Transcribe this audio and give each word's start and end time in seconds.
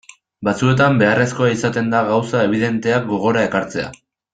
Batzuetan 0.47 0.97
beharrezkoa 1.01 1.51
izaten 1.57 1.93
da 1.95 2.01
gauza 2.11 2.45
ebidenteak 2.49 3.09
gogora 3.15 3.49
ekartzea. 3.51 3.97